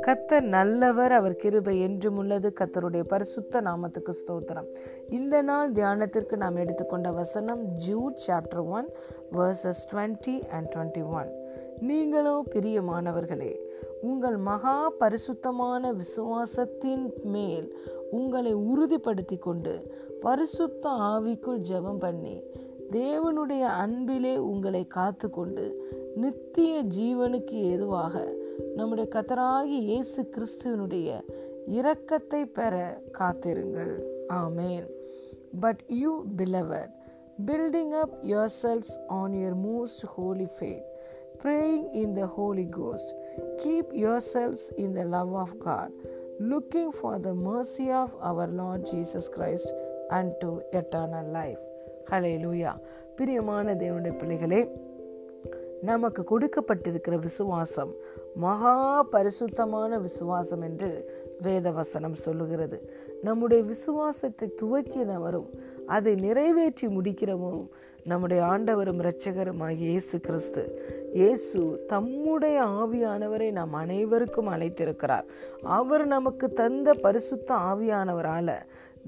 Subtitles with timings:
[0.00, 2.52] கத்தர் நல்லவர் அவர் கிருபை என்றும் உள்ளது.
[2.60, 4.66] கத்தருடைய பரிசுத்த நாமத்துக்கு ஸ்தோத்திரம்.
[5.08, 8.88] இந்த நாள் தியானத்திற்கு நாம் எடுத்துக்கொண்ட வசனம் Jude chapter one
[9.32, 11.40] verses twenty and twenty one
[11.80, 13.56] நீங்களோ பிரியமானவர்களே
[14.00, 17.76] உங்கள் மகா பரிசுத்தமான விசுவாசத்தின் மேல்
[18.10, 22.42] உங்களை உறுதிப்படுத்தி கொண்டு பரிசுத்த ஆவிக்குள் ஜெபம் பண்ணி
[22.98, 25.64] தேவனுடைய அன்பிலே உங்களை காத்து கொண்டு
[26.22, 28.14] நித்திய ஜீவனுக்கு ஏதுவாக
[28.76, 31.08] நம்முடைய கத்தராகி இயேசு கிறிஸ்துவனுடைய
[31.78, 32.74] இரக்கத்தை பெற
[33.18, 33.94] காத்திருங்கள்
[34.42, 34.86] amen
[35.64, 36.94] but you beloved
[37.48, 40.88] building up your selves on your most holy faith
[41.42, 43.08] praying in the Holy Ghost.
[43.58, 45.90] Keep yourselves in the love of God,
[46.52, 49.68] looking for the mercy of our Lord Jesus Christ
[50.10, 51.62] unto eternal life.
[52.10, 52.72] ஹalleluya.
[53.16, 54.60] பிரியமான தேவனுடைய பிள்ளைகளே
[55.82, 57.92] நமக்கு கொடுக்கப்பட்டிருக்கிற விசுவாசம்
[58.34, 60.90] மகா பரிசுத்தமான விசுவாசம் என்று
[61.42, 62.78] வேதவசனம் சொல்லுகிறது.
[63.22, 65.48] நம்முடைய விசுவாசத்தை துவக்கினவரும்
[65.86, 67.68] அதை நிறைவேற்றி முடிக்கிறவரும்
[68.04, 70.62] நம்முடைய ஆண்டவரும் இரட்சகருமாகிய இயேசு கிறிஸ்து.
[71.12, 75.26] இயேசு தம்முடைய ஆவியானவரை நாம் அனைவருக்கும் அழைத்திருக்கிறார்.
[75.62, 78.50] அவர் நமக்கு தந்த பரிசுத்த ஆவியானவரால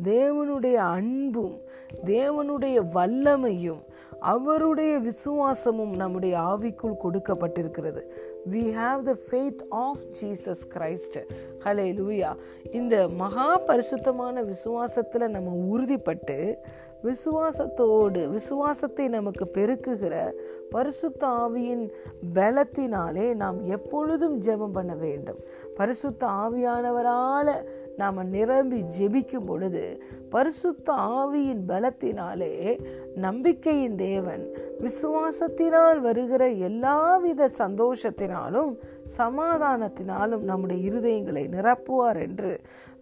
[0.02, 1.60] தேவனுடைய அன்பும்
[2.04, 3.82] தேவனுடைய வல்லமையும்
[4.20, 8.02] அவருடைய விசுவாசமும் நம்முடைய ஆவிக்குள் கொடுக்கப்பட்டிருக்கிறது.
[8.50, 11.18] We have the faith of Jesus Christ
[11.92, 12.36] hallelujah
[12.70, 16.56] இந்த மகா பரிசுத்தமான விசுவாசத்தில் நம்ம உறுதிப்பட்டு
[17.04, 20.32] விசுவாசத்தோடு விசுவாசத்தை நமக்கு பெருக்குகிற
[20.70, 21.90] பரிசுத்த ஆவியின்
[22.34, 25.38] பலத்தினாலே நாம் எப்பொழுதும் ஜெபம் பண்ண வேண்டும்.
[25.76, 32.80] பரிசுத்த ஆவியானவரால் நாம் நிரம்பி ஜெபிக்கும் பொழுது பரிசுத்த ஆவியின் பலத்தினாலே
[33.14, 34.48] நம்பிக்கையின் தேவன்
[34.80, 38.76] விசுவாசத்தினால் வருகிற எல்லாவித சந்தோஷத்தினாலும்
[39.18, 42.52] சமாதானத்தினாலும் நம்முடைய இருதயங்களை நிரப்புவார் என்று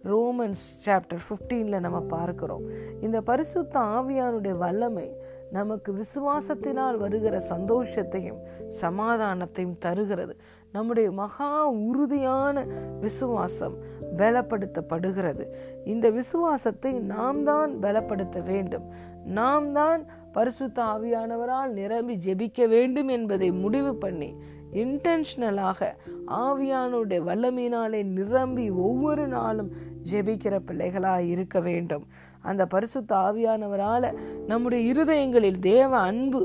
[0.09, 2.63] ரோமன்ஸ் சாப்டர் ஃபிஃப்டீனில் நம்ம பார்க்கிறோம்.
[3.01, 5.07] இந்த பரிசுத்த ஆவியானுடைய வல்லமை
[5.51, 8.41] நமக்கு விசுவாசத்தினால் வருகிற சந்தோஷத்தையும்
[8.81, 10.35] சமாதானத்தையும் தருகிறது.
[10.71, 11.49] நம்முடைய மகா
[11.89, 12.65] உறுதியான
[12.99, 13.75] விசுவாசம்
[14.17, 15.45] பலப்படுத்தப்படுகிறது.
[15.83, 18.87] இந்த விசுவாசத்தை நாம் தான் பலப்படுத்த வேண்டும்.
[19.39, 24.29] நாம் தான் பரிசுத்த ஆவியானவரால் நிரம்பி ஜெபிக்க வேண்டும் என்பதை முடிவு பண்ணி
[24.81, 25.89] இன்டென்ஷனலாக
[26.27, 29.71] ஆவியானுடைய வல்லமையினாலே நிரம்பி ஒவ்வொரு நாளும்
[30.11, 32.05] ஜெபிக்கிற பிள்ளைகளாக இருக்க வேண்டும்.
[32.41, 34.07] அந்த பரிசுத்த ஆவியானவரால்
[34.47, 36.41] நம்முடைய இருதயங்களில் தேவ அன்பு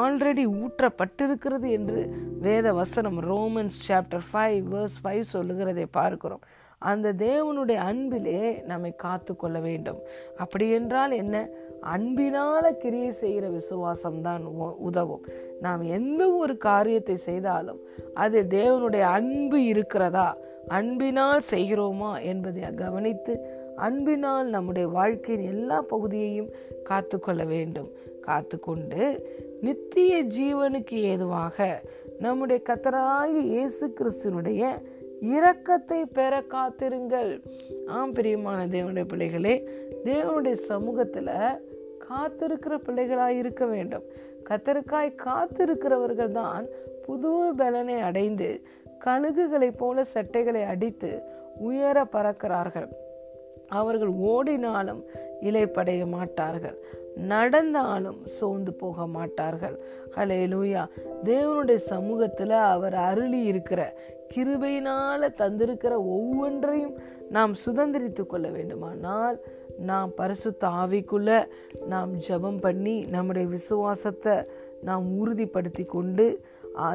[0.00, 2.00] ஆல்ரெடி ஊற்றப்பட்டிருக்கிறது என்று
[2.40, 6.44] வேத வசனம் Romans chapter five verse five சொல்லுகிறதை பார்க்கிறோம்.
[6.78, 9.98] அந்த தேவனுடைய அன்பிலே நம்மை காத்து கொள்ள வேண்டும்.
[10.36, 11.36] அப்படி என்றால் என்ன?
[11.80, 14.44] அன்பினால் கிரியை செய்கிற விசுவாசம் தான்
[14.78, 15.24] உதவும்.
[15.60, 17.80] நாம் எந்த ஒரு காரியத்தை செய்தாலும்
[18.14, 20.36] அது தேவனுடைய அன்பு இருக்கிறதா?
[20.68, 23.34] அன்பினால் செய்கிறோமா என்பதை கவனித்து
[23.76, 26.50] அன்பினால் நம்முடைய வாழ்க்கையின் எல்லா பகுதியையும்
[26.82, 27.90] காத்து கொள்ள வேண்டும்.
[28.20, 29.02] காத்து கொண்டு
[29.60, 31.82] நித்திய ஜீவனுக்கு ஏதுவாக
[32.18, 34.62] நம்முடைய கத்தராகி இயேசு கிறிஸ்துனுடைய
[35.20, 37.42] இரக்கத்தை பெற காத்திருங்கள்.
[37.86, 39.68] ஆம் பிரியமான தேவனுடைய பிள்ளைகளே
[40.04, 41.34] தேவனுடைய சமூகத்தில்
[42.10, 44.02] காத்திருக்கிற பிள்ளைகளாய் இருக்க வேண்டும்.
[44.50, 46.66] கத்தருக்காய் காத்திருக்கிறவர்கள் தான்
[47.06, 48.62] புது பலனை அடைந்து
[49.04, 51.22] கழுகுகளைப் போல சட்டைகளை அடித்து
[51.58, 52.88] உயர பறக்கிறார்கள்.
[53.68, 55.04] அவர்கள் ஓடினாலும்
[55.42, 56.78] இலைப்படைய மாட்டார்கள்.
[57.32, 59.76] நடந்தாலும் சோர்ந்து போக மாட்டார்கள்.
[60.16, 60.82] ஹலே லூயா
[61.24, 63.80] தேவனுடைய சமூகத்தில் அவர் அருளி இருக்கிற
[64.34, 66.94] கிருபையினால் தந்திருக்கிற ஒவ்வொன்றையும்
[67.30, 69.36] நாம் சுதந்திரித்து கொள்ள வேண்டுமானால்
[69.88, 71.30] நாம் பரிசுத்த ஆவிக்குள்ள
[71.88, 74.36] நாம் ஜபம் பண்ணி நம்முடைய விசுவாசத்தை
[74.82, 76.26] நாம் உறுதிப்படுத்தி கொண்டு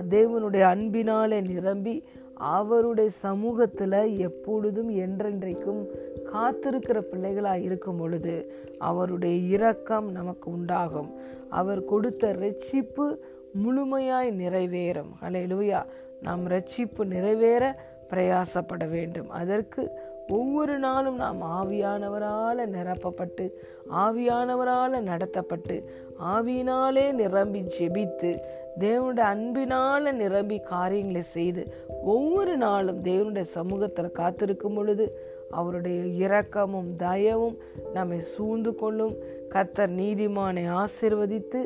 [0.09, 1.95] தேவனுடைய அன்பினாலே நிரம்பி
[2.35, 5.85] அவருடைய சமூகத்தில் எப்பொழுதும் என்றென்றைக்கும்
[6.33, 11.13] காத்திருக்கிற பிள்ளைகளாக இருக்கும் பொழுது அவருடைய இரக்கம் நமக்கு உண்டாகும்.
[11.49, 13.17] அவர் கொடுத்த ரட்சிப்பு
[13.53, 15.11] முழுமையாய் நிறைவேறும்.
[15.21, 15.85] அலையிலுயா
[16.21, 19.29] நாம் ரட்சிப்பு நிறைவேற பிரயாசப்பட வேண்டும்.
[19.29, 19.89] அதற்கு
[20.27, 23.49] ஒவ்வொரு நாளும் நாம் ஆவியானவரால் நிரப்பப்பட்டு
[23.89, 25.83] ஆவியானவரால் நடத்தப்பட்டு
[26.23, 28.35] ஆவியினாலே நிரம்பி ஜெபித்து
[28.79, 31.73] தேவனுடைய அன்பினால நிரம்பி காரியங்களை செய்து
[32.03, 35.05] ஒவ்வொரு நாளும் தேவனுடைய சமூகத்தில் காத்திருக்கும் பொழுது
[35.49, 37.57] அவருடைய இரக்கமும் தயவும்
[37.93, 39.15] நம்மை சூழ்ந்து கொள்ளும்.
[39.49, 41.61] கத்தர் நீதிமானை ஆசிர்வதித்து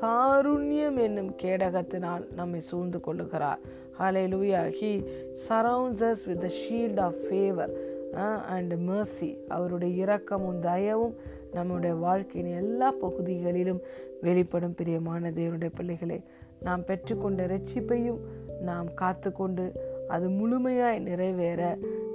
[0.00, 3.60] காருண்யம் என்னும் கேடகத்தினால் நம்மை சூழ்ந்து கொள்ளுகிறார்.
[3.98, 4.92] ஹalleluya he
[5.48, 7.72] surrounds us with the shield of favour
[8.54, 11.14] and mercy அவருடைய இரக்கமும் தயவும்
[11.52, 13.80] நம்முடைய வாழ்க்கையின் எல்லா பகுதிகளிலும்
[14.20, 14.74] வெளிப்படும்.
[14.74, 16.20] பிரியமான தேவனுடைய பிள்ளைகளை
[16.62, 18.20] நாம் பெற்றுக்கொண்ட ரட்சிப்பையும்
[18.60, 19.66] நாம் காத்துக்கொண்டு
[20.08, 21.62] அது முழுமையாய் நிறைவேற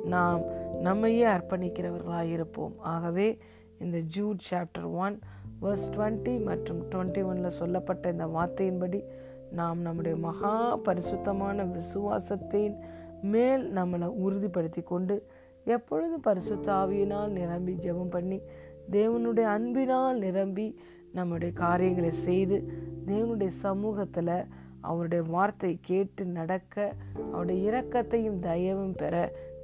[0.06, 0.42] நாம்
[0.81, 3.27] நம்மையே அர்ப்பணிக்கிறவர்களாக இருப்போம் ஆகவே
[3.80, 5.15] இந்த Jude chapter one
[5.62, 9.00] verse twenty மற்றும் டுவெண்ட்டி ஒனில் சொல்லப்பட்ட இந்த வார்த்தையின்படி
[9.51, 12.75] நாம் நம்முடைய மகா பரிசுத்தமான விசுவாசத்தின்
[13.24, 15.15] மேல் நம்மளை உறுதிப்படுத்தி கொண்டு
[15.65, 18.39] எப்பொழுதும் பரிசுத்த ஆவியினால் நிரம்பி ஜெபம் பண்ணி
[18.92, 20.68] தேவனுடைய அன்பினால் நிரம்பி
[21.16, 22.58] நம்முடைய காரியங்களை செய்து
[23.08, 24.38] தேவனுடைய சமூகத்தில்
[24.82, 26.76] அவருடைய வார்த்தை கேட்டு நடக்க
[27.32, 29.16] அவருடைய இரக்கத்தையும் தயவும் பெற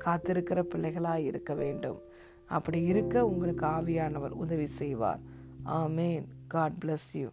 [0.06, 2.00] காத்திருக்கிற பிள்ளைகளாக இருக்க வேண்டும்.
[2.58, 5.22] அப்படி இருக்க உங்களுக்கு ஆவியானவர் உதவி செய்வார்.
[5.82, 7.28] ஆமேன் காட் பிளஸ் யூ